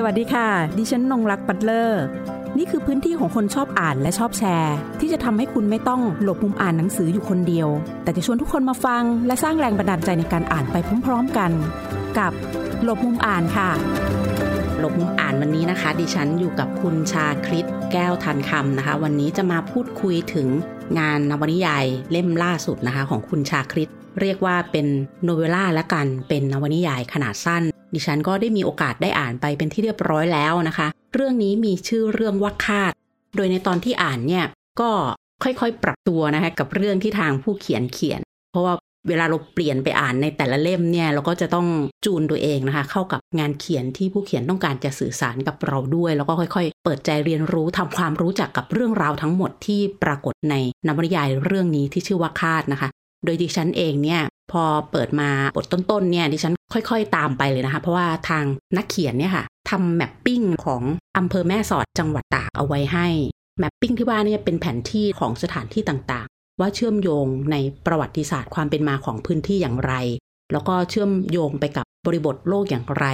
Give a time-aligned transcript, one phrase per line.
[0.00, 0.48] สวัสดีค่ะ
[0.78, 2.02] ดิฉันนงรักปัตเลอร์
[2.58, 7.68] นี่คือพื้นที่ของคนชอบอ่านและชอบแชร์ ที่จะทำให้คุณไม่ต้องหลบมุมอ่านหนังสืออยู่คนเดียว
[8.02, 11.50] แต่จะชวนทุกคนมาฟัง และสร้างแรงบันดาลใจในการอ่านไปพร้อมๆกัน
[12.18, 12.32] กับ
[12.84, 13.70] หลบมุมอ่านค่ะ
[14.78, 20.48] หลบมุมอ่านวันนี้นะคะ ดิฉันอยู่กับคุณชาคริตแก้วทันคำนะคะ วันนี้จะมาพูดคุยถึง
[20.98, 24.86] งานนวนิยายเล่มล่าสุดนะคะ ของคุณชาคริตเรียกว่าเป็น
[25.22, 32.92] โนเวล่าและกันเป็นนวนิยายขนาดสั้น ดิฉันก็ได้มีโอกาสได้อ่านไปเป็นที่เรียบร้อยแล้วนะคะ เรื่องนี้มีชื่อเรื่องว่าคาด
[33.36, 34.44] โดยในตอนที่อ่านเนี่ย
[34.80, 34.90] ก็
[35.42, 38.20] ค่อยๆ ปรับตัวนะคะกับเรื่องที่ทางผู้เขียนเขียน
[38.52, 38.74] เพราะว่า
[39.08, 41.66] เวลาเราเปลี่ยนไปอ่านในแต่ละเล่มเนี่ยเราก็จะต้อง
[42.04, 50.54] จูนตัวเองนะคะ เข้ากับงานเขียนที่ผู้เขียนต้องการจะสื่อสารกับเราด้วย แล้วก็ค่อยๆ เปิดใจเรียนรู้ทำความรู้จักกับเรื่องราวทั้งหมดที่ปรากฏใน
[50.86, 52.88] นวนิยายเรื่องนี้ที่ชื่อว่าคาดนะคะ
[53.24, 54.20] โดยดิฉันเองเนี่ย
[54.52, 58.44] พอเปิดมาบทต้นๆเนี่ยดิฉันค่อยๆ ตามไปเลยนะคะ เพราะว่าทาง
[58.76, 60.82] นักเขียนเนี่ยค่ะทำแมปปิ้งของ
[61.18, 63.08] อำเภอแม่สอดจังหวัดตากเอาไว้ให้
[63.58, 69.92] แมปปิ้งที่ว่านี่เป็นแผนที่ของสถานที่ต่างๆ ว่าเชื่อมโยงในประวัติศาสตร์ความเป็นมาของพื้นที่อย่างไร
[70.52, 73.06] แล้วก็เชื่อมโยงไปกับบริบทโลกอย่างไร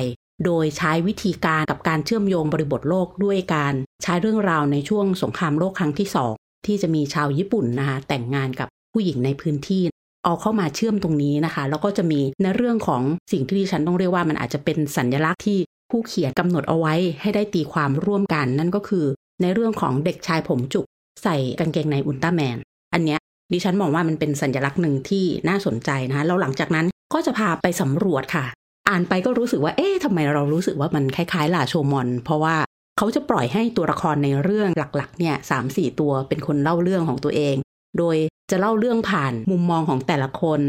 [0.45, 6.33] โดยใช้วิธีการกับการเชื่อมโยงบริบทโลกด้วยการใช้เรื่องราวในช่วงสงครามโลกครั้งที่สอง
[6.67, 9.83] ที่จะมีชาวญี่ปุ่นนะคะแต่งงานกับผู้หญิงในพื้นที่
[10.25, 15.59] เอาเข้ามาเชื่อมตรงนี้นะคะ แล้วก็จะมีในเรื่องของสิ่งที่ดิฉันต้องเรียกว่ามันอาจจะเป็นสัญญลักษณ์ที่
[15.91, 19.07] ผู้เขียนกำหนดเอาไว้ให้ได้ตีความร่วมกัน นั่นก็คือ
[19.43, 20.87] ในเรื่องของเด็กชายผมจุก
[21.23, 22.59] ใส่กางเกงในอุลตร้าแมน
[22.95, 23.21] อันเนี้ย
[23.53, 28.45] ดิฉันมองว่ามันเป็นสัญญลักษณ์หนึ่งที่น่าสนใจนะคะแล้วหลังจากนั้นก็จะพาไปสำรวจค่ะ
[28.89, 32.57] อ่านไปก็รู้สึกว่าเอ๊ะทำไมเรารู้สึกว่ามันคล้ายๆลาโชมอน เพราะว่า
[32.99, 37.57] เขาจะปล่อยให้ตัวละครในเรื่องหลักๆเนี่ยสามสี่ตัวเป็นคนเล่าเรื่องของตัวเอง
[37.99, 38.17] โดย
[38.51, 40.61] จะเล่าเรื่องผ่านมุมมองของแต่ละคน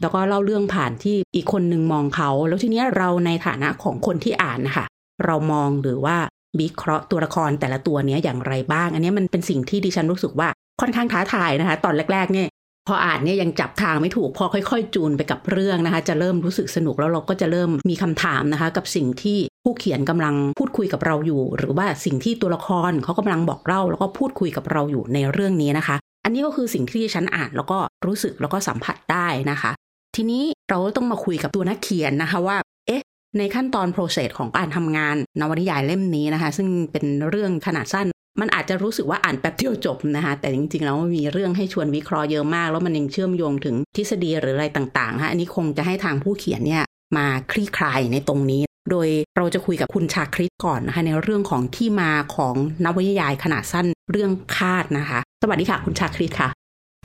[0.00, 4.86] แล้วก็เล่าเรื่องผ่านที่อีกคนนึงมองเขา แล้วทีนี้เราในฐานะของคนที่อ่านนะคะ
[5.24, 6.16] เรามองหรือว่า
[6.60, 10.48] วิเคราะห์ตัวละครแต่ละตัวเนี้ยอย่างไรบ้าง อันนี้มันเป็นสิ่งที่ดิฉันรู้สึกว่า
[10.80, 12.48] ค่อนข้างท้าทายนะคะ ตอนแรกๆเนี่ย
[12.88, 29.72] พออ่านเนี่ยยังจับทางไม่ถูกพอค่อยๆ จูนไปกับเรื่องนะคะ จะเริ่มรู้สึกสนุกแล้วเราก็จะเริ่มมีคำถามนะคะ กับสิ่งที่ผู้เขียนกำลังพูดคุยกับเราอยู่ หรือว่าสิ่งที่ตัวละครเขากำลังบอกเล่าแล้วก็พูดคุยกับเราอยู่ในเรื่องนี้นะคะ อันนี้ก็คือสิ่งที่ฉันอ่านแล้วก็รู้สึกแล้วก็สัมผัสได้นะคะ
[30.16, 32.56] ทีนี้เราต้องมาคุยกับตัวนักเขียนนะคะว่า
[32.86, 33.02] เอ๊ะ
[33.38, 38.06] ในขั้นตอนโปรเซสของการทำงานนวนิยายเล่มนี้นะคะ ซึ่งเป็นเรื่องขนาดสั้น
[38.40, 46.84] มันอาจจะรู้สึกว่าอ่านแป๊บเดียวจบนะคะ แต่จริงๆแล้วมีเรื่องให้ชวนวิเคราะห์เยอะมาก แล้วมันยังเชื่อมโยงถึงทฤษฎีหรืออะไรต่างๆฮะอันนี้คงจะให้ทางผู้เขียนเนี่ย
[47.16, 52.54] มาคลี่คลายในตรงนี้ โดยเราจะคุยกับคุณชาคริตก่อนนะคะในเรื่องของที่มาของ
[52.84, 56.48] นวนิยายขนาดสั้นเรื่องคาดนะคะ สวัสดีค่ะ คุณชาคริตค่ะ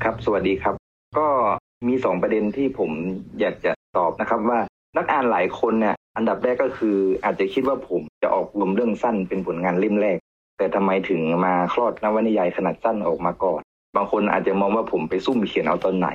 [0.03, 0.73] ครับ สวัสดีครับ
[1.17, 1.27] ก็
[1.87, 2.91] มีสองประเด็นที่ผม
[3.39, 4.59] อยากจะตอบนะครับว่า
[4.97, 10.17] นักอ่านหลายคนเนี่ยอันดับแรกก็คืออาจจะคิดว่าผมจะออกรวมเรื่องสั้นเป็นผลงานเล่มแรก
[10.57, 13.61] แต่ทำไมถึงมาคลอดนวนิยายขนาดสั้นออกมาก่อน
[13.95, 16.09] บางคนอาจจะมองว่าผมไปซุ่มเขียนเอาตอนไหน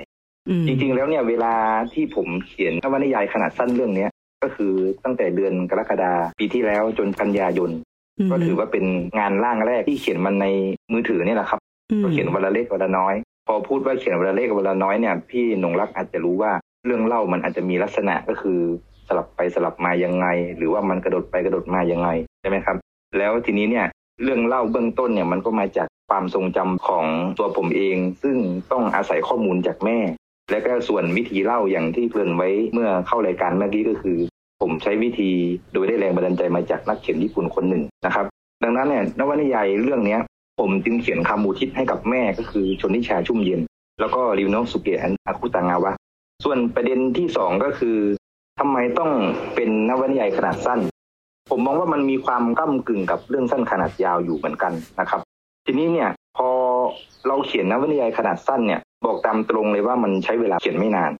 [0.66, 1.54] จริงๆแล้วเนี่ยเวลา
[1.92, 4.10] ที่ผมเขียนนวนิยายขนาดสั้นเรื่องเนี้ย
[4.42, 4.72] ก็คือ
[5.04, 7.70] ตั้งแต่เดือนกรกฎาปีที่แล้วจนกันยายน
[8.30, 8.84] ก็ถือว่าเป็น
[9.18, 10.46] งานร่างแรกที่เขียนมันใน
[10.92, 11.60] มือถือนี่แหละครับ
[12.02, 13.14] ก็เขียนวันละเล็กวันละน้อย
[13.46, 16.52] พอพูดว่าเขียนวันละเล็กวันละน้อยเนี่ยพี่นงรักอาจจะรู้ว่า
[16.86, 18.60] เรื่องเล่ามันอาจจะมีลักษณะก็คือ
[19.08, 20.26] สลับไปสลับมายังไง
[20.56, 22.08] หรือว่ามันกระโดดไปกระโดดมายังไง
[22.40, 22.76] ใช่ไหมครับ
[23.18, 23.86] แล้วทีนี้เนี่ย
[24.22, 27.04] เรื่องเล่าเบื้องต้นเนี่ยมันก็มาจากความทรงจำของ
[27.38, 28.36] ตัวผมเอง ซึ่ง
[28.72, 29.98] ต้องอาศัยข้อมูลจากแม่
[30.50, 34.18] และก็ส่วนวิธีเล่าอย่างที่เกริ่นไว้เมื่อเข้ารายการเมื่อกี้ก็คือ
[34.62, 35.30] ผมใช้วิธี
[35.72, 38.26] โดยได้แรงบันดาลใจมาจากนักเขียนญี่ปุ่นคนหนึ่งนะครับ
[38.62, 40.20] ดังนั้นเนี่ยนวนิยายเรื่องเนี้ย
[40.60, 43.60] ผมจึงเขียนคำมูทิศให้กับแม่ก็คือชนนิชาชุ่มเย็น
[44.00, 45.92] แล้วก็ริวโนสุเกะอาคุตางาวะ
[46.44, 47.96] ส่วนประเด็นที่สองก็คือ
[48.58, 49.10] ทำไมต้อง
[49.54, 50.80] เป็นนวนิยายขนาดสั้น
[51.50, 55.20] ผมมองว่ามันมีความก้ากึ่งกับเรื่องสั้นขนาดยาวอยู่เหมือนกันนะครับ
[55.66, 56.48] ทีนี้เนี่ยพอ
[57.26, 61.12] เราเขียนนวนิยายขนาดสั้นเนี่ยบอกตามตรงเลยว่ามันใช้เวลาเขียนไม่นาน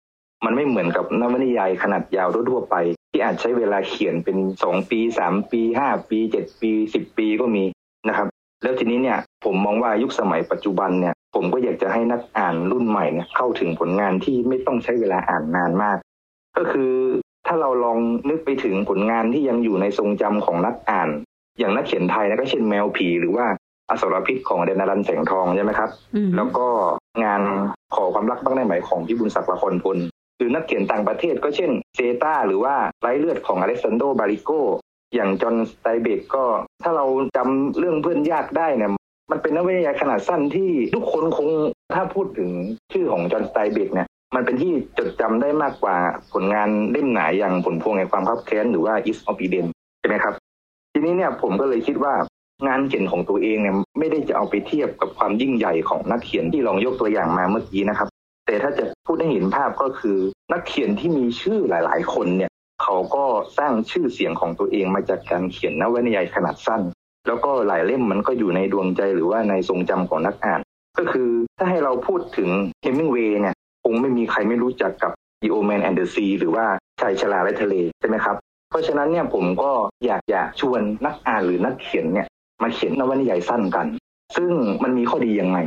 [0.45, 2.77] มันไม่เหมือนกับนวนิยายขนาดยาวทั่วไป
[3.13, 7.65] ที่อาจใช้เวลาเขียนเป็นสองปีสามปีห้าปีเจ็ดปีสิบปีก็มี
[8.09, 8.29] นะครับ
[8.63, 15.99] แล้วทีนี้เนี่ยผมมองว่ายุคสมัยปัจจุบันเนี่ย ผมก็อยากจะให้นักอ่านรุ่นใหม่เนี่ยเข้าถึงผลงานที่ไม่ต้องใช้เวลาอ่านนานมาก
[16.59, 16.93] ก็คือ
[17.47, 17.99] ถ้าเราลอง
[18.29, 21.09] นึกไปถึงผลงานที่ยังอยู่ในทรงจำของนักอ่าน
[21.59, 23.47] อย่างนักเขียนไทยนะก็เช่นแมวผีหรือว่า
[23.91, 25.91] อสรพิษของเดนรันแสงทองใช่ไหมครับ
[26.37, 26.67] แล้วก็
[27.25, 27.43] งาน
[27.95, 30.12] ขอความรักบ้างได้ไหมของพี่บุญศักดิ์ละครพลห
[30.43, 34.51] รือนักเขียนต่างประเทศก็เช่นเซตาหรือว่าไร้เลือดของอเล็กซานโดบาริโก
[35.15, 36.45] อย่างจอห์นสไตเบกก็
[36.83, 37.07] ถ้าเรา
[37.37, 38.91] จำเรื่องเพื่อนยากได้เนี่ย
[39.31, 41.49] มันเป็นนวนิยายขนาดสั้นที่ทุกคนคง
[41.95, 42.51] ถ้าพูดถึง
[42.93, 45.97] ชื่อของจอห์นสไตเบกเนี่ยมันเป็นที่จดจำได้มากกว่า
[46.33, 49.67] ผลงานเล่มไหนอย่างผลพวงแห่งความคับแค้นหรือว่า East of Eden
[50.01, 50.35] ใช่ไหมครับ
[50.93, 52.15] ทีนี้เนี่ยผมก็เลยคิดว่า
[52.67, 58.09] งานเขียนของตัวเองเนี่ยไม่ได้จะเอาไปเทียบกับความยิ่งใหญ่ของนักเขียนที่ลองยกตัวอย่างมาเมื่อกี้นะครับ
[58.47, 60.19] แต่ถ้าจะพูดให้เห็นภาพก็คือ
[60.53, 62.51] นักเขียนที่มีชื่อหลาย ๆ คนเนี่ย
[62.83, 63.25] เขาก็
[63.59, 66.83] สร้างชื่อเสียงของตัวเองมาจากการเขียนนวนิยายขนาดสั้น
[67.27, 70.61] แล้วก็หลายเล่มมันก็อยู่ในดวงใจหรือว่าในทรงจำของนักอ่าน
[70.99, 71.29] ก็คือ
[71.59, 72.49] ถ้าให้เราพูดถึง
[72.83, 73.55] เฮมิงเวย์เนี่ย
[73.85, 75.13] คงไม่มีใครไม่รู้จักกับ
[75.43, 76.67] The Old Man and the Sea หรือว่า
[77.01, 78.37] ชายชราและทะเลใช่ไหมครับ
[78.71, 79.73] เพราะฉะนั้นเนี่ยผมก็
[80.07, 82.27] อยากจะชวนนักอ่านหรือนักเขียนเนี่ย
[82.63, 83.87] มาเขียนนวนิยายสั้นกัน
[84.37, 84.51] ซึ่ง
[84.83, 85.59] มันมีข้อดียังไง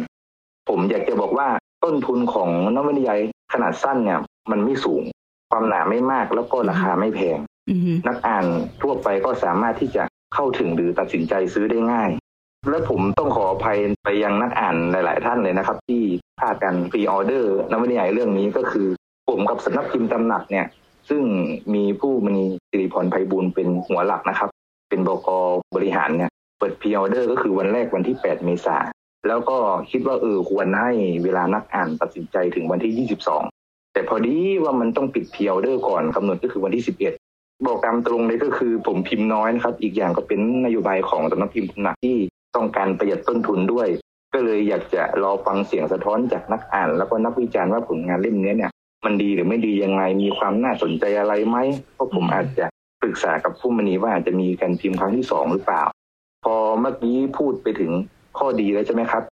[0.69, 1.47] ผมอยากจะบอกว่า
[1.83, 3.19] ต้นทุนของนวนิยาย
[3.53, 4.19] ขนาดสั้นเนี่ย
[4.51, 5.03] มันไม่สูง
[5.51, 7.39] ความหนาไม่มากแล้วก็ราคาไม่แพง
[8.07, 8.45] นักอ่าน
[8.81, 10.03] ทั่วไปก็สามารถที่จะ
[10.35, 12.09] เข้าถึงหรือตัดสินใจซื้อได้ง่าย
[12.69, 16.01] และผมต้องขออภัยไปยังนักอ่านหลาย ๆ ท่านเลยนะครับ ที่
[16.39, 18.87] พากัน pre-order นวนิยายเรื่องนี้ก็คือ
[19.29, 20.65] ผมกับสำนักพิมพ์ตำหนักเนี่ย
[21.09, 21.23] ซึ่ง
[21.73, 24.49] มีผู้มณีสิริพรไพบูลเป็นหัวหลักนะครับ
[24.89, 25.29] เป็นบก
[25.75, 28.77] บริหารเนี่ยเปิด pre-order ก็คือวันแรกวันที่ 8 เมษา
[29.27, 29.57] แล้วก็
[29.91, 30.91] คิดว่าเออควรให้
[31.23, 33.54] เวลานักอ่านตัดสินใจถึงวันที่ 22
[33.95, 37.13] แต่พอดีว่ามันต้องปิด pre-order ก่อนกำหนดก็คือวันที่สิบเอ็ด
[37.65, 42.17] บอกตามตรงเลยก็คือผมพิมพ์น้อยนะครับ อีกอย่างก็เป็นนโยบายของสำนักพิมพ์ตำหนักที่
[42.55, 43.87] ต้องการประหยัดต้นทุนด้วย
[44.33, 48.71] ก็เลยอยากจะรอฟังเสียงสะท้อนจากนักอ่าน แล้วก็นักวิจารณ์ว่าผลงานเล่มนี้เนี่ย
[49.05, 51.57] มันดีหรือไม่ดียังไงมีความน่าสนใจอะไรไหม
[51.93, 52.65] เพราะผมอาจจะ
[53.01, 55.83] ปรึกษากับผู้มณีว่าอาจจะมีการพิมพ์ครั้งที่สองหรือเปล่า
[56.45, 57.91] พอเมื่อกี้พูดไปถึง
[58.37, 59.23] ข้อดีแล้วใช่ไหมครับ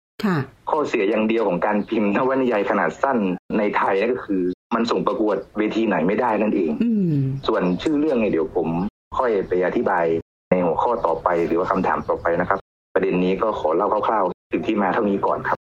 [0.70, 3.18] ข้อเสียอย่างเดียวของการพิมพ์นวนิยายขนาดสั้น
[3.58, 4.42] ในไทยนั่นก็คือ
[4.74, 7.14] มันส่งประกวดเวทีไหนไม่ได้นั่นเองอืม
[7.46, 8.68] ส่วนชื่อเรื่องเนี่ยเดี๋ยวผม
[9.18, 10.04] ค่อยไปอธิบาย
[10.50, 12.58] ในหัวข้อต่อไปหรือว่าคำถามต่อไปนะครับ
[12.94, 15.58] ประเด็นนี้ก็ขอเล่าคร่าวๆถึงที่มาเท่านี้ก่อนครับ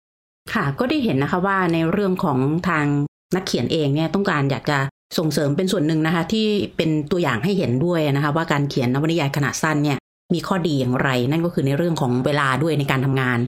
[0.54, 2.38] ค่ะก็ได้เห็นนะคะว่าในเรื่องของ
[2.68, 2.86] ทาง
[3.34, 4.78] นักเขียนเองเนี่ยต้องการอยากจะ
[5.18, 9.98] ส่งเสริมเป็นส่วนหนึ่งนะคะ ที่เป็นตัวอย่างให้เห็นด้วยนะคะ ว่าการเขียนนวนิยายขนาดสั้นเนี่ย
[10.34, 13.38] มีข้อดีอย่างไร นั่นก็คือในเรื่องของเวลาด้วยในการทำงาน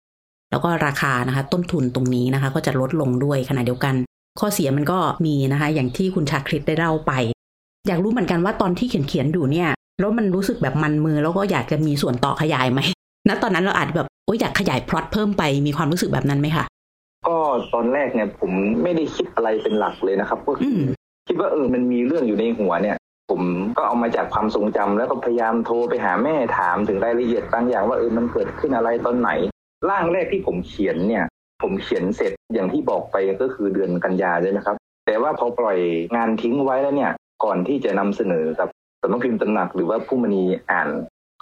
[0.52, 3.94] แล้วก็ราคานะคะต้นทุนตรงนี้นะคะ ก็จะลดลงด้วยขณะเดียวกัน
[4.40, 7.12] ข้อเสียมันก็มีนะคะ อย่างที่คุณชาคริตได้เล่าไป
[7.88, 9.68] อยากรู้เหมือนกันว่าตอนที่เขียนเขียนๆอยู่เนี่ย
[10.00, 12.80] แล้วมันรู้สึกแบบมันมือแล้วก็อยากจะมีส่วนต่อขยายไหม
[13.28, 16.64] ณตอนนั้นเราอาจแบบโอ้ยอยากขยายพล็อตเพิ่มไปมีความรู้สึกแบบนั้นไหมคะ
[17.26, 17.36] ก็
[17.74, 18.50] ตอนแรกเนี่ยผม
[18.82, 20.90] ไม่ได้คิดอะไรเป็นหลักเลยนะครับก็คือม
[21.28, 22.96] คิดว่าเออมันมีเรื่องอยู่ในหัวเนี่ย
[23.30, 23.42] ผม
[23.76, 29.30] ก็เอามาจากความทรงจำแล้วก็พยายามโทรไปหาแม่ถามถึงรายละเอียดบางอย่างว่าเออมันเกิดขึ้นอะไรตอนไหน
[29.90, 31.24] ร่างแรกที่ผมเขียนเนี่ย
[31.62, 34.76] ผมเขียนเสร็จอย่างที่บอกไปก็คือเดือนกันยาใช่ไหมครับ
[35.06, 35.78] แต่ว่าพอปล่อย
[36.16, 37.12] งานทิ้งไว้แล้วเนี่ย
[37.44, 38.68] ก่อนที่จะนำเสนอกับ
[39.02, 40.88] สำนักพิมพ์ตำหนักหรือว่าผู้มณีอ่าน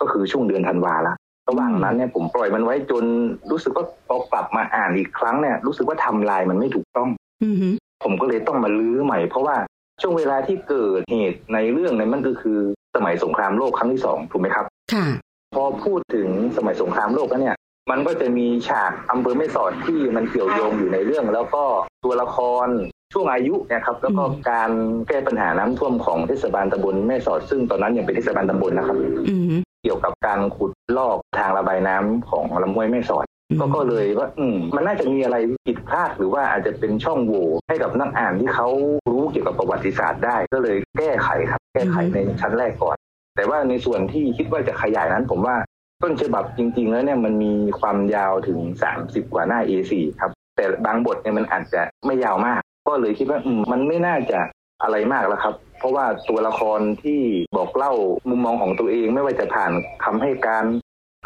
[0.00, 1.14] ก็คือช่วงเดือนธันวาละ
[1.48, 3.04] ระหว่างนั้นเนี่ยผมปล่อยมันไว้จน
[3.50, 7.08] รู้สึกว่าพอกลับมาอ่านอีกครั้งเนี่ยรู้สึกว่าทำลายมันไม่ถูกต้อง
[7.44, 7.68] อือฮึ
[8.04, 9.56] ผมก็เลยต้องมาลื้อใหม่ เพราะว่า
[10.00, 12.58] ช่วงเวลาที่เกิดเหตุในเรื่องนั้นมันก็คือ
[12.96, 15.06] สมัยสงครามโลกครั้งที่สองถูกไหมครับ ค่ะ
[15.54, 17.56] พอพูดถึงสมัยสงครามโลกแล้วเนี่ย
[17.90, 21.64] มันก็จะมีฉากอำเภอแม่สอดที่มันเกี่ยวโยงอยู่ในเรื่อง แล้วก็
[22.04, 22.36] ตัวละค
[22.66, 22.68] ร
[23.12, 24.70] ช่วงอายุเนะครับ แล้วก็อืมการ
[25.08, 28.96] แก้ปัญหาน้ำท่วมของเทศบาลตำบลแม่สอดซึ่งตอนนั้นยังเป็นเทศบาลตำบลนะครับ
[29.28, 33.24] อือฮึเกี่ยวกับการขุดลอกทางระบายน้ำของลำห้วยแม่สอด
[33.60, 35.36] ก็ก็เลยว่า อืมมันน่าจะมีอะไร
[35.66, 38.68] ผิดพลาดหรือว่าอาจจะเป็นช่องโหว่ให้กับนักอ่านที่เขา
[39.10, 42.96] รู้เกี่ยวกับประวัติศาสตร์ได้ ก็เลยแก้ไขครับ แก้ไขในชั้นแรกก่อน
[43.36, 45.56] แต่ว่าในส่วนที่คิดว่าจะขยายนั้น ผมว่า
[46.02, 48.58] ต้นฉบับจริง ๆ แล้วเนี่ยมันมีความยาวถึง
[48.96, 54.40] 30 กว่าหน้า A4 ครับ แต่บางบทเนี่ยมันอาจจะไม่ยาวมาก ก็เลยคิดว่าอืมมันไม่น่าจะ
[54.82, 57.20] อะไรมากแล้วครับ เพราะว่าตัวละครที่
[57.56, 57.92] บอกเล่า
[58.28, 59.72] มุมมองของตัวเองไม่ว่าจะผ่าน
[60.04, 60.64] คำให้การ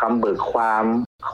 [0.00, 0.84] คำเบิกความ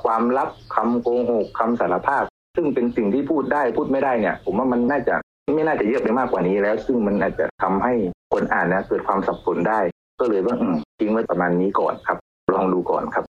[0.02, 2.24] ความลับคำโกหกคำสารภาพ
[2.56, 5.14] ซึ่งเป็นสิ่งที่พูดได้พูดไม่ได้เนี่ย ผมว่ามันน่าจะ
[5.54, 7.92] ไม่น่าจะเยอะไปมากกว่านี้แล้ว ซึ่งมันอาจจะทำให้
[8.32, 9.80] คนอ่านนะเกิดความสับสนได้
[10.20, 12.18] ก็เลยว่าอืมทิ้งไว้ประมาณนี้ก่อนครับ
[12.54, 13.24] ลองดูก่อนครับ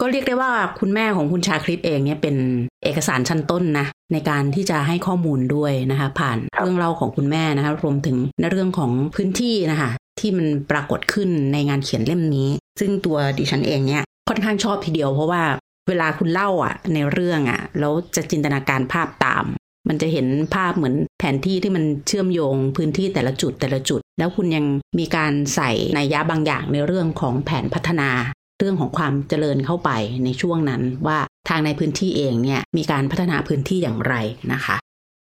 [0.00, 2.36] ก็เรียกได้ว่าคุณแม่ของคุณชาคริตเองเนี่ยเป็น
[2.84, 12.48] เอกสารชั้นต้นนะในการที่จะให้ข้อมูลด้วยนะคะ ผ่านครับเรื่องเล่าของคุณแม่นะคะรวมถึงในเรื่องของพื้นที่นะคะที่มันปรากฏขึ้นในงานเขียนเล่มนี้
[12.80, 15.42] ซึ่งตัวดิฉันเองเนี่ยค่อนข้างชอบทีเดียวเพราะว่า
[15.88, 19.44] เวลาคุณเล่าอะ ในเรื่องอะแล้วจะจินตนาการภาพตาม
[19.88, 24.64] มันจะเห็นภาพเหมือนแผนที่ที่มันเชื่อมโยงพื้นที่แต่ละจุดแต่ละจุด แล้วคุณยัง
[24.98, 28.10] มีการใส่นัยยะบางอย่างในเรื่องของแผนพัฒนา
[28.58, 29.90] เรื่องของความเจริญเข้าไป
[30.24, 34.14] ในช่วงนั้นว่าทางในพื้นที่เองเนี่ยมีการพัฒนาพื้นที่อย่างไร
[34.52, 34.76] นะคะ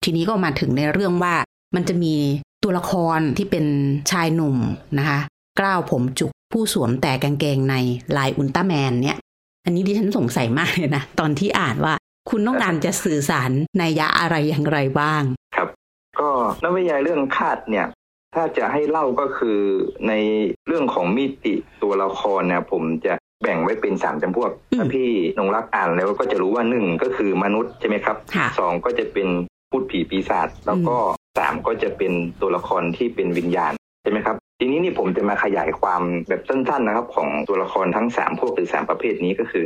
[0.04, 1.36] ทีนี้ก็มาถึงในเรื่องว่า
[1.76, 2.16] มันจะมี
[2.64, 3.66] ตัวละครที่เป็น
[4.12, 4.58] ชายหนุ่ม
[4.98, 5.20] นะคะ
[5.60, 7.76] กล้าวผมจุกผู้สวมแต่กางเกงใน
[8.18, 9.18] ลายอุลตร้าแมนเนี่ย
[9.66, 11.94] อันนี้ดิฉันสงสัยมากเลยนะ ตอนที่อ่านว่า
[12.30, 15.24] คุณต้องการจะสื่อสารในยะอะไรอย่างไรบ้าง
[15.56, 15.68] ครับ
[16.20, 16.30] ก็
[16.64, 17.88] นวนิยายเรื่องคาดเนี่ย
[18.36, 19.60] ถ้าจะให้เล่าก็คือ
[20.08, 20.14] ใน
[20.68, 29.28] เรื่องของมิติตัวละครเนี่ยผมจะ แบ่งไว้เป็นสามจำพวกอืมถ้าพี่นงรักอ่านแล้วก็จะรู้ว่าหนึ่งก็คือมนุษย์ใช่ไหมครับค่ะสองก็จะเป็น
[29.70, 30.96] พูดผีปีศาจแล้วก็
[31.40, 39.66] สามก็จะเป็นตัวละครที่เป็นวิญญาณใช่ไหมครับ ทีนี้นี่ผมจะมาขยายความแบบสั้นๆนะครับ ของตัวละครทั้งสามพวกหรือสามประเภทนี้ก็คือ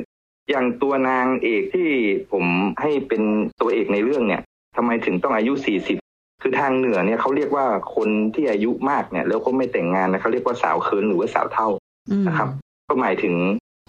[0.50, 1.90] อย่างตัวนางเอกที่
[2.32, 2.46] ผม
[2.82, 3.22] ให้เป็น
[3.62, 4.42] ตัวเอกในเรื่องเนี่ย
[4.78, 5.54] ทำไมถึงต้องอายุ
[5.98, 7.66] 40คือทางเหนือเนี่ยเขาเรียกว่า
[7.96, 11.68] คนที่อายุมากเนี่ย แล้วก็ไม่แต่งงานนะเขาเรียกว่าสาวเคินหรือว่าสาวเท่า
[12.10, 12.50] อืมนะครับ
[12.90, 13.36] ก็หมายถึง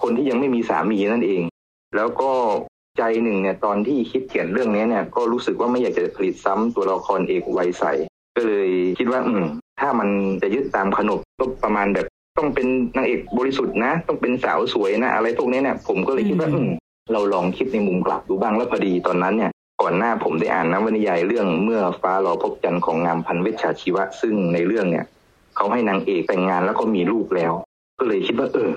[0.03, 1.43] คนที่ยังไม่มีสามีนั่นเอง
[1.97, 2.31] แล้วก็
[2.99, 7.85] ใจหนึ่งเนี่ยตอนที่คิดเขียนเรื่องนี้เนี่ยก็รู้สึกว่าไม่อยากจะผลิตซ้ำตัวละครเอกวัยใส
[8.37, 9.45] ก็เลยคิดว่าอืม
[9.81, 10.09] ถ้ามัน
[10.43, 12.07] จะยึดตามขนบก็ประมาณแบบ
[12.39, 16.71] ต้องเป็นนางเอกบริสุทธิ์นะ ต้องเป็นสาวสวยนะ อะไรพวกนี้เนี่ยผมก็เลยคิดว่าอือืมม
[17.13, 19.51] เราลองคิดในมุมกลับดูบ้างแล้วพอดีตอนนั้นเนี่ย
[19.83, 25.05] ก่อนหน้าผมได้อ่านนวนิยายเรื่องเมื่อฟ้ารอพบจันทร์ของงามพันธุ์เวชชาชีวะ ซึ่งในเรื่องเนี่ย
[25.57, 27.53] เขาให้นางเอกแต่งงานแล้วก็มีลูกแล้ว
[27.99, 28.71] ก็เลยคิดว่าเออ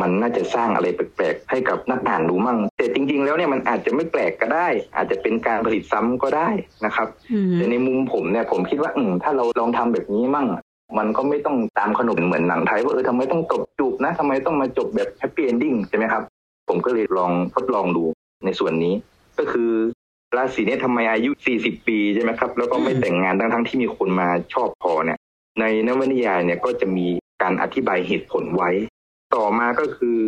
[0.00, 6.48] มันน่าจะสร้างอะไรแปลกๆ ให้กับนักอ่านดูมั่ง แต่จริง ๆ แล้วเนี่ยมันอาจจะไม่แปลกก็ได้ อาจจะเป็นการผลิตซ้ำก็ได้
[6.84, 10.62] นะครับอืมแต่ในมุมผมเนี่ยผมคิดว่าอืมถ้าเราลองทำแบบนี้มั่งอะ
[10.98, 16.22] มันก็ไม่ต้องตามขนบเหมือนหนังไทยว่าเออทำไมต้องจบจูบนะทำไมต้องมาจบแบบ happy ending ใช่ไหมครับ
[16.68, 18.04] ผมก็เลยลองทดลองดู
[18.44, 18.94] ในส่วนนี้
[19.38, 19.70] ก็คือ
[20.36, 21.30] ราศีเนี้ทำไมอายุ
[21.60, 25.18] 40 ปีใช่ไหมครับ แล้วก็ไม่อืมแต่งงานทั้งๆที่มีคนมาชอบพอเนี่ย
[25.60, 27.06] ในนวนิยายเนี่ยก็จะมี
[27.42, 28.70] การอธิบายเหตุผลไว้
[29.34, 30.18] ต่อมาก็คือ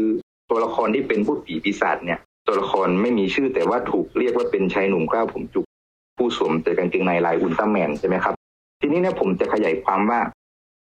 [0.51, 5.67] ตัวละครที่เป็นผู้ผีปีศาจเนี่ย ตัวละครไม่มีชื่อแต่ว่าถูกเรียกว่าเป็นชายหนุ่มกล้าวผมจุก
[6.17, 8.35] ผู้สวมแต่กางเกงในลายอุลตร้าแมนใช่ไหมครับ
[8.81, 10.21] ทีนี้เนี่ยผมจะขยายความว่า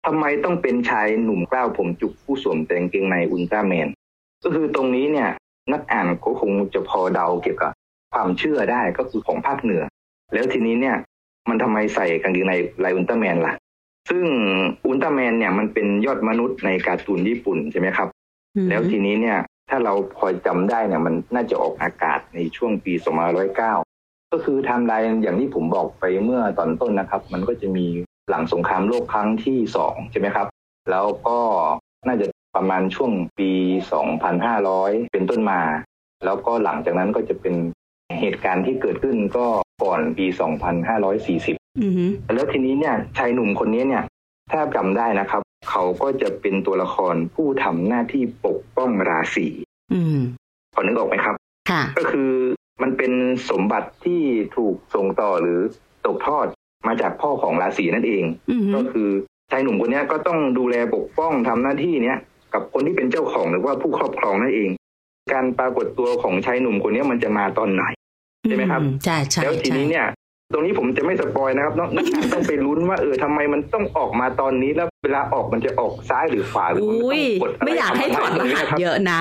[0.05, 3.87] ทำไมต้องเป็นชายหนุ่มกล้าวผมจุก ผู้สวมแต่กางเกงในอุลตร้าแมน
[4.43, 5.29] ก็คือตรงนี้เนี่ย
[5.71, 7.71] นักอ่านก็คงจะพอเดาเกี่ยวกับ
[8.13, 9.83] ความเชื่อได้ก็คือของภาคเหนือ
[10.33, 10.95] แล้วทีนี้เนี่ย
[11.49, 13.53] มันทำไมใส่กางเกงในลายอุลตร้าแมนล่ะ
[14.09, 14.25] ซึ่ง
[14.85, 18.09] อุลตร้าแมนเนี่ยมันเป็นยอดมนุษย์ในการ์ตูนญี่ปุ่นใช่ไหมครับ
[18.69, 22.93] แล้วทีนี้เนี่ยถ้าเราพอจำได้เนี่ยมันน่าจะออกอากาศในช่วงปี
[23.57, 27.85] 2509 ก็คือไทม์ไลน์อย่างที่ผมบอกไปเมื่อตอนต้นนะครับ มันก็จะมี
[28.29, 30.47] หลังสงครามโลกครั้งที่สองใช่ไหมครับ
[30.91, 31.39] แล้วก็
[32.07, 33.51] น่าจะประมาณช่วงปี
[34.31, 35.61] 2500 เป็นต้นมา
[36.25, 37.55] แล้วก็หลังจากนั้นก็จะเป็น
[38.19, 39.47] เหตุการณ์ที่เกิดขึ้นก็
[39.83, 41.66] ก่อนปี 2540อืม
[42.33, 44.03] แล้วทีนี้เนี่ยชายหนุ่มคนนี้เนี่ย
[44.51, 49.47] ถ้าจำได้นะครับ เขาก็จะเป็นตัวละครผู้ทำหน้าที่ปกป้องราศี
[49.93, 50.17] อืม
[50.73, 51.35] พอนึกออกไหมครับ
[51.69, 52.31] ค่ะก็คือ
[52.81, 53.11] มันเป็น
[53.49, 54.21] สมบัติที่
[54.57, 55.59] ถูกส่งต่อหรือ
[56.05, 56.47] ตกทอด
[56.87, 59.09] มาจากพ่อของราศีนั่นเองอืมก็คือ
[59.51, 62.17] ชายหนุ่มคนเนี้ยก็ต้องดูแลปกป้องทำหน้าที่เนี้ย
[62.53, 64.69] กับคนที่เป็นเจ้าของหรือว่าผู้ครอบครองนั่นเอง
[65.33, 67.83] การปรากฏตัวของชายหนุ่มคนเนี้ยมันจะมาตอนไหน
[68.47, 70.05] ใช่ไหมครับอืใช่ใช่แล้วทีใช่นี้เนี่ย
[70.53, 79.19] ตรงนี้ผมจะไม่สปอยนะครับน้องนักอ่านต้องไปลุ้นว่าเออทำไมมันต้องออกมาตอนนี้แล้วเวลาออกมันจะออกซ้ายหรือขวาหรือมันอุ้ยต้องกดอะไรไม่อยากให้ถอดรหัสเยอะนะ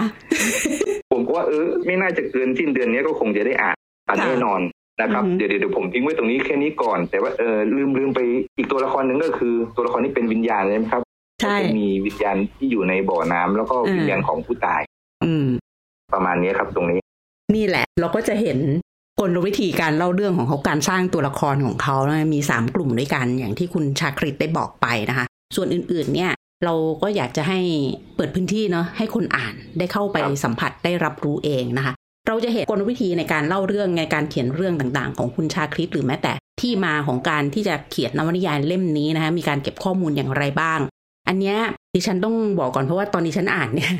[1.13, 3.77] ผมก็ว่าเออ ไม่น่าจะเกินสิ้นเดือนนี้ก็คงจะได้อ่าน
[4.09, 4.61] อ่านค่ะแน่นอน
[5.01, 8.21] นะครับอือฮึเดี๋ยวเดี๋ยวเดี๋ยวผมทิ้งไว้ตรงนี้แค่นี้ก่อน แต่ว่าเออลืมลืมไป
[8.57, 11.03] อีกตัวละครหนึ่งก็คือ ตัวละครที่เป็นวิญญาณใช่ไหมครับ
[11.43, 14.81] ใช่ก็จะมีวิญญาณที่อยู่ในบ่อน้ำแล้วก็อืมวิญญาณของผู้ตาย
[15.25, 15.47] อืม
[16.13, 16.99] ประมาณนี้ครับตรงนี้
[17.55, 18.59] นี่แหละ เราก็จะเห็น
[19.21, 26.33] กลวิธีการเล่าเรื่องของเขาการสร้างตัวละครของเขานะมีสามกลุ่มด้วยกันอย่างที่คุณชาคริตได้บอกไปนะคะ ส่วนอื่นๆเนี่ย
[26.65, 27.61] เราก็อยากจะให้
[28.17, 31.95] เปิดพื้นที่เนาะให้คนอ่านได้เข้าไปสัมผัสได้รับรู้เองนะคะ
[32.29, 40.81] เราจะเห็นกลวิธีในการเล่าเรื่องในการเขียนเรื่องต่างๆ ของคุณชาคริตหรือแม้แต่ที่มาของการที่จะเขียนนวนิยายเล่มนี้นะคะมีการเก็บข้อมูลอย่างไรบ้าง
[41.29, 41.59] อันเนี้ย
[41.95, 43.93] ดิฉันต้องบอกก่อนเพราะว่าตอนดิฉันอ่านเนี่ย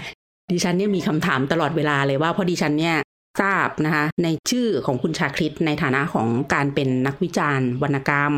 [0.53, 2.97] ดิฉันเนี่ยมีคำถามตลอดเวลาเลยว่าเพราะดิฉันเนี่ย
[3.41, 8.33] ทราบนะคะในชื่อของคุณชาคริตในฐานะของการเป็นนักวิจารณ์ วรรณกรรม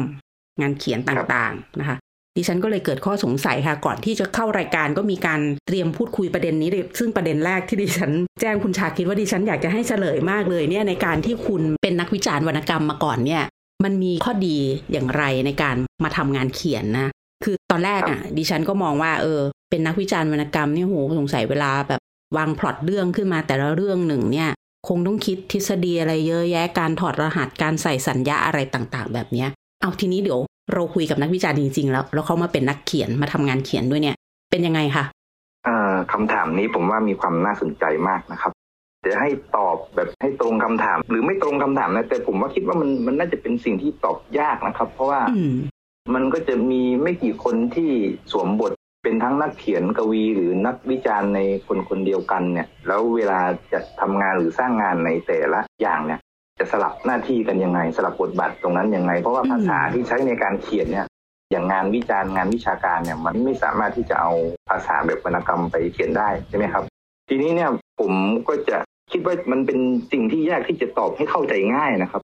[0.60, 1.96] งานเขียนต่างๆนะคะ
[2.36, 13.42] ดิฉันก็เลยเกิดข้อสงสัยค่ะ ก่อนที่จะเข้ารายการก็มีการเตรียมพูดคุยประเด็นนี้ ซึ่งประเด็นแรกที่ดิฉันแจ้งคุณชาคิดว่าดิฉันอยากจะให้เฉลยมากเลยเนี่ยในการที่คุณเป็นนักวิจารณ์วรรณกรรมมาก่อนเนี่ย
[13.84, 14.58] มันมีข้อดี
[14.92, 17.10] อย่างไรในการมาทำงานเขียนนะ
[17.44, 19.40] คือตอนแรกอะ ดิฉันก็มองว่าเออ
[19.70, 22.00] เป็นนักวิจารณ์วรรณกรรมเนี่ยโหสงสัยเวลาแบบ
[22.36, 24.50] วางพล็อตเรื่องขึ้นมาแต่ละเรื่องหนึ่งเนี่ย
[24.88, 29.48] คงต้องคิดทฤษฎีอะไรเยอะแยะการถอดรหัสการใส่สัญญาอะไรต่างๆ แบบเนี้ย
[29.80, 30.40] เอาทีนี้เดี๋ยว
[30.74, 34.16] เราคุยกับนักวิจารณ์จริง ๆ แล้ว แล้วเขามาเป็นนักเขียนมาทำงานเขียนด้วยเนี่ย
[34.50, 35.04] เป็นยังไงคะ
[35.66, 38.52] อ่าคำถามนี้ผมว่ามีความน่าสนใจมากนะครับ
[39.06, 45.54] จะให้ตอบแบบให้ตรงคำถาม หรือไม่ตรงคำถามนะแต่ผมว่าคิดว่ามันมันน่าจะเป็นสิ่งที่ตอบยากนะครับ เพราะว่าอืม
[46.14, 47.90] มันก็จะมีไม่กี่คนที่
[48.32, 53.40] สวมบท เป็นทั้งนักเขียนกวีหรือนักวิจารณ์ในคนคนเดียวกันเนี่ย แล้วเวลา
[53.72, 56.20] จะทำงานหรือสร้างงานในแต่ละอย่างเนี่ย
[56.58, 61.06] จะสลับหน้าที่กันยังไง สลับบทบาทตรงนั้นยังไง เพราะว่าภาษาที่ใช้ในการเขียนเนี่ย
[61.50, 64.32] อย่างงานวิจารณ์งานวิชาการเนี่ย มันไม่สามารถที่จะเอา
[64.68, 66.84] ภาษาแบบวรรณกรรมไปเขียนได้ใช่ไหมครับ
[67.28, 68.12] ทีนี้เนี่ยผม
[68.48, 68.78] ก็จะ
[69.12, 69.78] คิดว่ามันเป็น
[70.12, 72.22] สิ่งที่ยากที่จะตอบให้เข้าใจง่ายนะครับ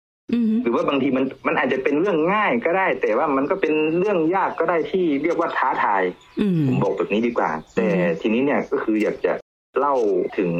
[0.64, 6.04] หรือว่าบางทีมันมันอาจจะเป็นเรื่องง่ายก็ได้ แต่ว่ามันก็เป็นเรื่องยากก็ได้ที่เรียกว่าท้าทาย
[6.40, 9.34] อืมผมบอกแบบนี้ดีกว่า แต่อืมทีนี้เนี่ยก็คืออยากจะ
[9.80, 9.96] เล่า
[10.38, 10.52] ถึง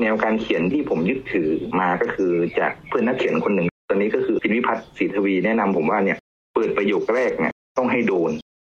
[0.00, 1.50] แนวการเขียนที่ผมยึดถือ
[1.80, 6.18] มาก็คือจากเพื่อนนักเขียนคนหนึ่ง ตอนนี้ก็คือพินวิพัฒน์ศรีทวีแนะนำผมว่าเนี่ย
[6.54, 8.30] เปิดประโยคแรกเนี่ย ต้องให้โดน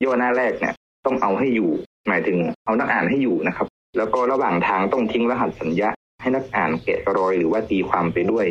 [0.05, 0.75] ย่อหน้าแรกเนี่ย
[1.07, 1.71] ต้องเอาให้อยู่
[2.09, 8.47] หมายถึงเอานักอ่านให้อยู่นะครับ แล้วก็ระหว่างทางต้องทิ้งรหัสสัญญาให้นักอ่านแกะรอยหรือว่าตีความไปด้วย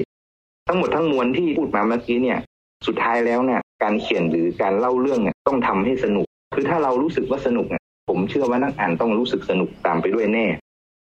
[0.67, 2.39] ทั้งหมดทั้งมวลที่พูดมาเมื่อกี้เนี่ย
[2.87, 10.45] สุดท้ายแล้วเนี่ยการเขียนหรือการเล่าเรื่องเนี่ยต้องทำให้สนุก คือถ้าเรารู้สึกว่าสนุกเนี่ยผมเชื่อว่านักอ่านต้องรู้สึกสนุกตามไปด้วยแน่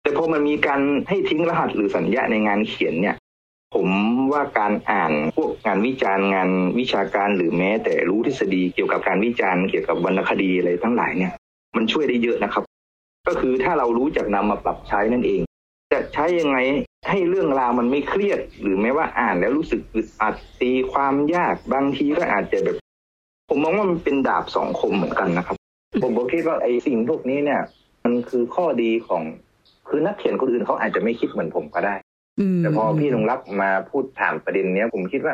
[0.01, 3.15] แต่พอมันมีการให้ทิ้งรหัสหรือสัญญาในงานเขียนเนี่ย
[3.75, 3.87] ผม
[4.31, 11.31] ว่าการอ่านพวกงานวิจารณ์งานวิชาการหรือแม้ แต่รู้ทฤษฎีเกี่ยวกับการวิจารณ์เกี่ยวกับวรรณคดีอะไรทั้งหลายเนี่ย
[11.75, 12.63] มันช่วยได้เยอะนะครับ
[13.27, 15.41] ก็คือถ้าเรารู้จักนำมาปรับใช้นั่นเอง
[15.91, 16.57] จะใช้ยังไง
[17.11, 22.77] ให้เรื่องราวมันไม่เครียด หรือแม้ว่าอ่านแล้วรู้สึกอึดอัดตีความยากบางทีก็อาจจะแบบ
[23.49, 25.57] ผมมองว่ามันเป็นดาบสองคมเหมือนกันนะครับ
[26.03, 27.61] ผมบอกคิดว่าไอ้สิ่งพวกนี้เนี่ย
[28.03, 29.23] มันคือข้อดีของ
[29.89, 31.95] คือนักเขียนคนอื่นเขาอาจจะไม่คิดเหมือนผมก็ได้
[32.39, 35.33] อืมแต่พอพี่นงรักมาพูดถามประเด็นเนี้ย ผมคิดว่า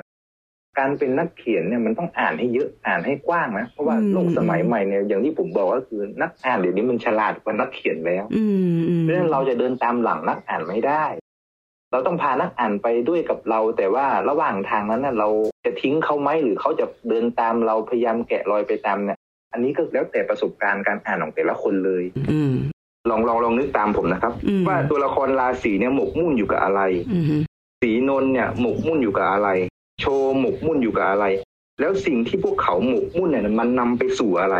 [0.78, 11.06] การเป็นนักเขียนเนี่ยมันต้องอ่านให้เยอะอ่านให้กว้างนะเพราะว่าโลกสมัยใหม่เนี่ยอย่างที่ผมบอกก็คือนักอ่านเดี๋ยวนี้มันฉลาดกว่านักเขียนแล้วอืมอืมเพราะฉะนั้นเราจะเดินตามหลังนักอ่านไม่ได้
[11.92, 15.30] เราต้องพานักอ่านไปด้วยกับเรา แต่ว่าระหว่างทางนั้นน่ะเรา
[15.66, 19.18] จะทิ้งเขาไหมหรือเขาจะเดินตามเราพยายามแกะรอยไปตามเนี่ย
[19.54, 22.54] อันนี้ก็แล้วแต่ประสบการณ์การอ่านของแต่ละคนเลย อืม
[23.10, 27.26] ลองลองลองนึกตามผมนะครับอืมว่าตัวละครราศีเนี่ยหมกมุ่นอยู่กับอะไรอืม
[27.82, 29.50] สีนนท์เนี่ยหมกมุ่นอยู่กับอะไร
[30.02, 31.26] โชว์หมกมุ่นอยู่กับอะไร
[31.80, 34.58] แล้วสิ่งที่พวกเขาหมกมุ่นเนี่ยมันนำไปสู่อะไร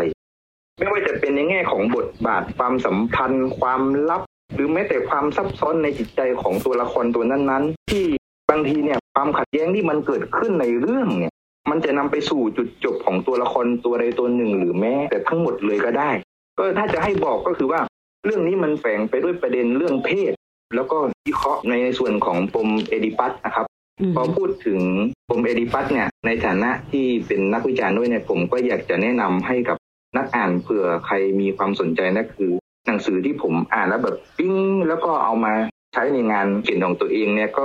[0.78, 4.22] ไม่ว่าจะเป็นในแง่ของบทบาทความสัมพันธ์ ความลับ
[4.54, 8.04] หรือแม้แต่ความซับซ้อนในจิตใจของตัวละครตัวนั้นๆ ที่
[8.50, 11.32] บางทีเนี่ยความขัดแย้งที่มันเกิดขึ้นในเรื่องเนี่ย
[11.70, 16.10] มันจะนำไปสู่จุดจบของตัวละครตัวใดตัวหนึ่ง หรือแม้แต่ทั้งหมดเลยก็ได้
[16.58, 17.80] ก็ถ้าจะให้บอกก็คือว่า
[18.24, 20.32] เรื่องนี้มันแฝงไปด้วยประเด็นเรื่องเพศ
[20.74, 23.66] แล้วก็วิเคราะห์ในส่วนของปมเอดิปัสนะครับ
[24.10, 24.80] มพอพูดถึง
[25.28, 29.76] ปมเอดิปัสเนี่ยในฐานะที่เป็นนักวิจารณ์ด้วยเนี่ยผมก็อยากจะแนะนำให้กับ
[30.16, 32.52] นักอ่านเผื่อใครมีความสนใจนะคือ
[32.88, 34.54] หนังสือที่ผมอ่านแล้วแบบปิ้ง
[34.88, 35.52] แล้วก็เอามา
[35.94, 37.64] ใช้ในงานเขียนของตัวเองเนี่ยก็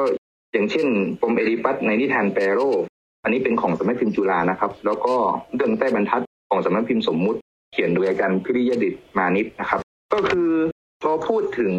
[0.54, 0.88] อย่างเช่น
[1.22, 2.60] ปมเอดิปัสในนิทานแปโร
[3.24, 5.16] อันนี้เป็นของสำนักพิมพ์จุฬานะครับ แล้วก็
[5.56, 7.40] เรื่องใต้บรรทัดของสำนักพิมพ์สมมุติ
[7.74, 9.80] เขียนโดยอาจารย์พิริยดิตมานิดนะครับ
[10.14, 10.52] ก็คือ
[11.04, 11.74] พอพูดถึง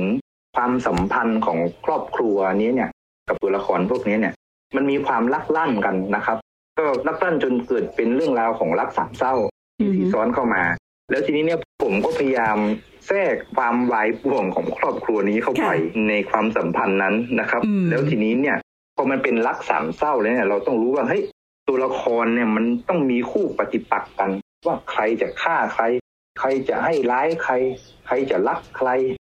[0.57, 2.91] ความสัมพันธ์ของครอบครัวนี้เนี่ย
[3.29, 4.35] กับตัวละครพวกนี้เนี่ย
[4.77, 6.37] มันมีความลักลั่นกันนะครับ
[6.79, 9.35] ก็ลักลั่นจนเกิดเป็นเรื่องราวของรักสามเศร้า
[9.81, 10.63] อืมที่ซ้อนเข้ามา
[11.11, 12.57] แล้วทีนี้เนี่ยผมก็พยายาม
[13.07, 15.71] แทรกความวายป่วงของครอบครัวนี้เข้าไป
[16.09, 18.57] ในความสัมพันธ์นั้นนะครับอืมแล้วทีนี้เนี่ย
[18.97, 21.23] พอมันเป็นรักสามเศร้าแล้วเนี่ยเราต้องรู้ว่าเฮ้ย
[21.69, 24.31] ตัวละครเนี่ยมันต้องมีคู่ปฏิปักษ์กัน
[24.67, 25.85] ว่าใครจะฆ่าใคร
[26.41, 27.55] ใครจะให้ร้ายใคร
[28.07, 28.89] ใครจะรักใคร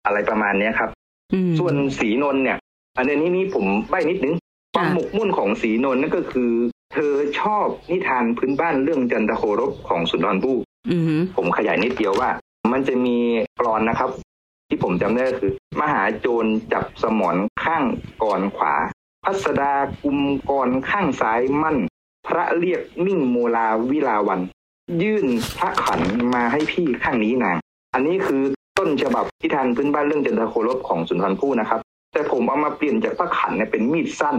[0.05, 0.89] อะไรประมาณเนี้ยครับ
[1.33, 2.57] อืมส่วนสีนนท์เนี่ย
[2.97, 4.35] อันนี้นี่ผมใบ้นิดนึง
[4.75, 6.51] ความหมกมุ่นของสีนนท์นั่นก็คือ
[6.93, 10.57] เธอชอบนิทานพื้นบ้านเรื่องจันทโครบของสุนทรภู่
[10.91, 11.03] อืม
[11.35, 12.29] ผมขยายนิดเดียวว่า
[12.81, 13.17] มันจะมี
[13.59, 14.09] กรอนนะครับ
[14.67, 17.83] ที่ผมจำได้คือ มหาโจรจับสมอนข้าง
[18.23, 18.73] กรขวา
[19.23, 21.77] พัสดากุมกรข้างซ้ายมั่น
[22.27, 24.41] พระเรียกมิ่งโมลาวิลาวัน
[25.01, 25.25] ยื่น
[25.57, 26.01] พระขัน
[26.33, 27.57] มาให้พี่ข้างนี้นาง
[27.93, 28.43] อันนี้คือ
[28.77, 31.79] ต้นฉบับที่ทานพื้นบ้านเรื่องจันทโครบของสุนทรภู่นะครับ
[32.13, 34.37] แต่ผมเอามาเปลี่ยนจากพระขันเนี่ยเป็นมีดสั้น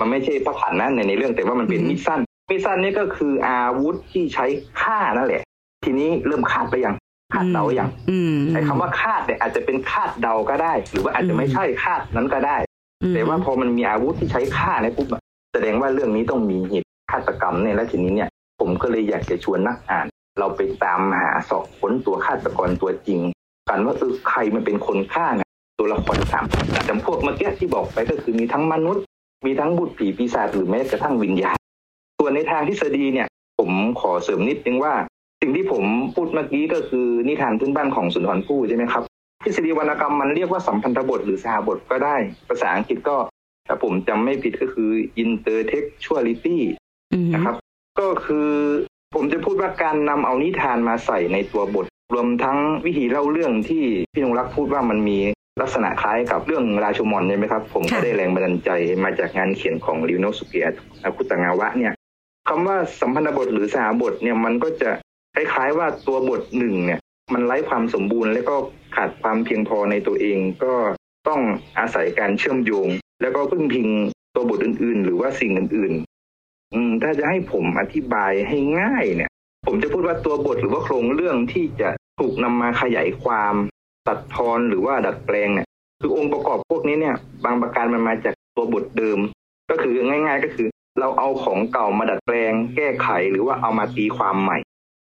[0.00, 2.20] มันไม่ใช่พระขันนะในในเรื่องแต่ว่ามันเป็นมีดสั้น
[2.50, 4.46] มีดสั้นนี่ก็คืออาวุธที่ใช้
[4.80, 5.42] ฆ่านั่นแหละ
[5.84, 6.94] ทีนี้เริ่มคาดไปยัง
[7.32, 12.56] คาดเดายังอืมใช้คำว่าคาดเนี่ยอาจจะเป็นคาดเดาก็ได้ หรือว่าอาจจะไม่ใช่คาดนั้นก็ได้
[13.02, 15.20] อืมแต่ว่าพอมันมีอาวุธที่ใช้ฆ่าเนี่ยปุ๊บอะ
[15.52, 18.28] แสดงว่าเรื่องนี้ต้องมีเหตุฆาตกรรมเนี่ยและทีนี้เนี่ย
[18.60, 20.06] ผมก็เลยอยากจะชวนนักอ่าน
[20.38, 23.20] เราไปตามหาสอบค้นตัวฆาตกรตัวจริง
[23.68, 26.44] กันว่าเออใครมันเป็นคนฆ่าเนี่ยตัวละครสาม
[26.88, 29.04] จำพวกเมื่อกี้ที่บอกไปก็คือมีทั้งมนุษย์
[29.46, 31.56] มีทั้งบุตรผีปีศาจหรือแม้กระทั่งวิญญาณ
[32.18, 34.94] ส่วนในทางทฤษฎีเนี่ย ผมขอเสริมนิดนึงว่า
[35.46, 39.02] สิ่งที่ผมพูดเมื่อกี้ก็คือนิทานพื้นบ้านของสุนทรภู่ใช่ไหมครับ
[39.44, 42.16] ทฤษฎีวรรณกรรมมันเรียกว่าสัมพันธบทหรือสหบทก็ได้
[42.48, 43.16] ภาษาอังกฤษก็
[43.66, 44.90] ถ้าผมจำไม่ผิดก็คือ
[45.22, 46.58] intertextuality
[47.34, 47.56] นะครับ
[48.00, 48.50] ก็คือ
[49.14, 55.18] ผมจะพูดว่าการนำเอานิทานมาใส่ในตัวบท รวมทั้งวิธีเล่าเรื่องที่พี่นงรักพูดว่ามันมี
[55.60, 58.70] ลักษณะคล้ายกับเรื่องราชมอนใช่ไหมครับ ผมก็ได้แรงบันดาลใจ
[59.04, 60.66] มาจากงานเขียนของลิโนสุเกีย
[61.02, 61.92] อาคุตงาวะเนี่ย
[62.48, 64.90] คำว่าสัมพันธบทหรือสหบทเนี่ยมันก็จะ
[65.34, 67.00] คล้ายๆว่าตัวบทหนึ่งเนี่ย
[67.32, 68.56] มันไร้ความสมบูรณ์ และก็
[68.96, 70.74] ขาดความเพียงพอในตัวเอง ก็
[71.28, 71.40] ต้อง
[71.78, 72.88] อาศัยการเชื่อมโยง
[73.22, 73.88] แล้วก็พึ่งพิง
[74.34, 79.30] ตัวบทอื่น ๆ หรือว่าสิ่งอื่นๆ อืมถ้าจะให้ผมอธิบายให้ง่ายเนี่ย
[79.66, 81.88] ผมจะพูดว่าตัวบทหรือว่าโครงเรื่องที่จะ
[82.20, 83.54] ถูกนำมาขยายความ
[84.08, 85.68] ตัดทอนหรือว่าดัดแปลงเนี่ย
[86.00, 89.18] คือองค์ประกอบพวกนี้เนี่ย บางประการมันมาจากตัวบทเดิม
[89.70, 90.68] ก็คือง่าย ๆ ก็คือ
[91.00, 94.58] เราเอาของเก่ามาดัดแปลง แก้ไขหรือว่าเอามาตีความใหม่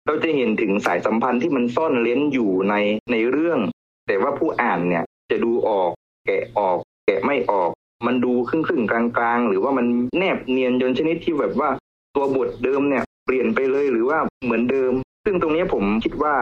[0.07, 2.75] เราจะเห็นถึงสายสัมพันธ์ที่มันซ่อนเล้นอยู่ใน
[3.13, 3.59] ในเรื่อง
[4.07, 5.91] แต่ว่าผู้อ่านเนี่ยจะดูออก
[6.27, 7.71] แกะออก แกะไม่ออก
[8.07, 9.87] มันดูครึ่งครึ่งๆกลางๆหรือว่ามัน
[10.19, 11.69] แนบเนียนจนชนิดที่แบบว่า
[12.17, 14.93] ตัวบทเดิมเนี่ย เปลี่ยนไปเลยหรือว่าเหมือนเดิม
[15.25, 16.35] ซึ่งตรงนี้ผมคิดว่า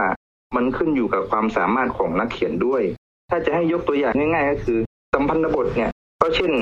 [0.57, 2.83] มันขึ้นอยู่กับความสามารถของนักเขียนด้วย
[3.31, 4.79] ถ้าจะให้ยกตัวอย่างง่าย ๆ ก็คือ
[5.14, 5.90] สัมพันธบทเนี่ย
[6.23, 6.53] ก็เช่น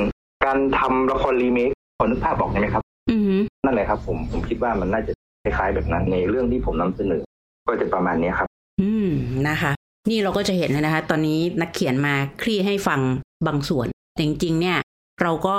[0.45, 3.35] การทำละครรีเมคพอนึกภาพออกใช่ไหมครับอือฮึ
[3.65, 5.13] นั่นแหละครับ ผมผมคิดว่ามันน่าจะ
[5.57, 7.23] คล้ายๆ แบบนั้นในเรื่องที่ผมนำเสนอ
[7.69, 8.49] ก็จะประมาณนี้ครับ
[8.81, 9.11] อืม
[9.49, 9.73] นะคะ
[10.11, 13.01] นี่เราก็จะเห็นเลยนะคะ ตอนนี้นักเขียนมาคลี่ให้ฟัง
[13.47, 14.79] บางส่วน แต่จริงๆเนี่ย
[15.23, 15.57] เราก็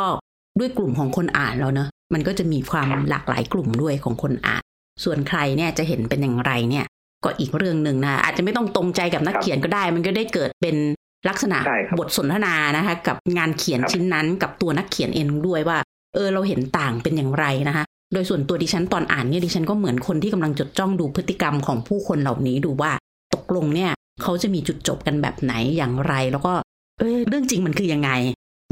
[0.59, 4.63] ด้วยกลุ่มของคนอ่านเราเนอะมันก็จะมีความหลากหลายกลุ่มด้วยของคนอ่าน
[5.03, 6.85] ส่วนใครเนี่ยจะเห็นเป็นอย่างไรเนี่ย
[7.23, 10.75] ก็อีกเรื่องหนึ่งนะอาจจะไม่ต้องตรงใจกับนักครับเขียนก็ได้ มันก็ได้เกิดเป็น
[11.29, 15.77] ลักษณะใช่ครับบทสนทนานะคะ กับงานเขียนครับชิ้นนั้นกับตัวนักเขียนเองด้วยว่า
[16.13, 22.91] เออเราเห็นต่างเป็นอย่างไรนะคะ โดยส่วนตัวดิฉันตอนอ่านเนี่ยดิฉันก็เหมือนคนที่กำลังจดจ้องดูพฤติกรรมของผู้คนเหล่านี้ดูว่า
[23.33, 23.91] ตกลงเนี่ย
[24.21, 26.53] เขาจะมีจุดจบกันแบบไหนอย่างไร แล้วก็
[26.99, 28.11] เออเรื่องจริงมันคือยังไง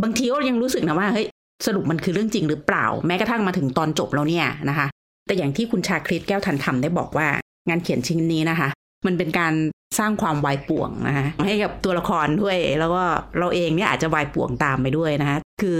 [0.03, 1.27] บางทีก็ยังรู้สึกนะว่าเฮ้ย
[1.65, 4.87] สรุปมันคือเรื่องจริงหรือเปล่า แม้กระทั่งมาถึงตอนจบแล้วเนี่ยนะคะ
[5.27, 7.27] แต่อย่างที่คุณชาคริตแก้วทันคำได้บอกว่า
[7.69, 8.69] งานเขียนชิ้นนี้นะคะ
[9.05, 9.53] มันเป็นการ
[9.99, 13.03] สร้างความวายป่วงนะคะให้กับตัวละครด้วย แล้วก็
[13.39, 15.79] เราเองเนี่ยอาจจะวายป่วงตามไปด้วยนะคะคือ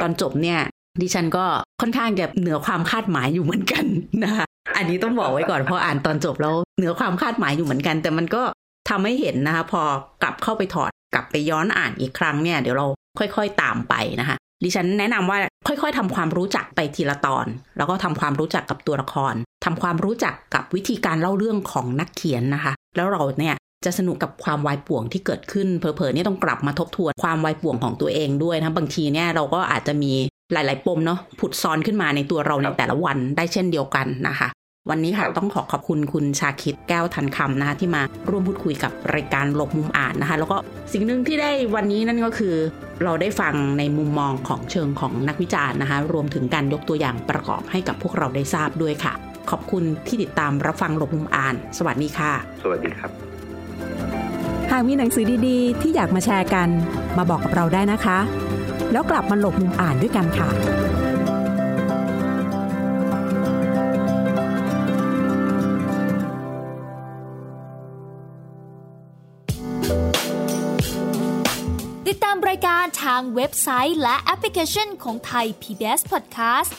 [0.00, 0.58] ตอนจบเนี่ย
[1.02, 1.44] ดิฉันก็
[1.80, 3.84] ค่อนข้างจะเหนือความคาดหมายอยู่เหมือนกัน
[4.24, 8.42] นะคะอันนี้ต้องบอกไว้ก่อนพออ่านตอนจบแล้วเหนือความคาดหมายอยู่เหมือนกัน แต่มันก็
[8.88, 9.82] ทำให้เห็นนะคะพอ
[10.22, 12.86] กลับเข้าไปถอดกลับไปย้อนอ่านอีกครั้งเนี่ยเดี๋ยวเรา
[13.18, 30.12] ค่อยๆตามไปนะคะดิฉันแนะนำว่าค่อยๆทำความรู้จักไปทีละตอน แล้วก็ทำความรู้จักกับตัวละครทำความรู้จักกับวิธีการเล่าเรื่องของนักเขียนนะคะ แล้วเราเนี่ยจะสนุกกับความวายป่วงที่เกิดขึ้นเผลอๆเนี่ยต้องกลับมาทบทวนความวายป่วงของตัวเองด้วยนะบางทีเนี่ยเราก็อาจจะมี
[30.54, 34.48] หลาย ๆ ปมเนาะผุดซ้อนขึ้นมาในตัวเราในแต่ละวันได้เช่นเดียวกันนะคะ
[34.90, 40.56] วันนี้ค่ะต้องขอขอบคุณคุณชาคิดแก้วทันคำนะคะที่มาร่วมพูดคุยกับรายการหลบมุมอ่านนะคะ แล้วก็
[40.92, 42.54] สิ่งหนึ่งที่ได้วันนี้นั่นก็คือ
[43.02, 49.12] เราได้ฟังในมุมมองของเชิงของนักวิจารณ์นะคะ รวมถึงการยกตัวอย่างประกอบให้กับพวกเราได้ทราบด้วยค่ะ
[49.50, 53.10] ขอบคุณที่ติดตามรับฟังหลบมุมอ่าน สวัสดีค่ะ สวัสดีครับ
[54.70, 56.68] หากมีหนังสือดีๆ ที่อยากมาแชร์กัน
[57.18, 58.18] มาบอกกับเราได้นะคะ
[58.92, 60.48] แล้วกลับมาหลบมุมอ่านด้วยกันค่ะ
[72.08, 76.70] ติดตามรายการทางเว็บไซต์และแอปพลิเคชันของไทย PBS Podcast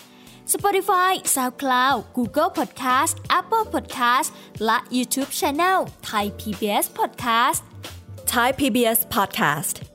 [0.54, 4.30] Spotify SoundCloud Google Podcast Apple Podcast
[4.65, 7.62] และ YouTube Channel Thai PBS Podcast
[8.26, 9.95] Thai PBS podcast.